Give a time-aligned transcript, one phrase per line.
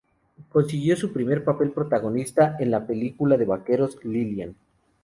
[0.49, 4.55] Consiguió su primer papel protagonista en la película de vaqueros "Lilian".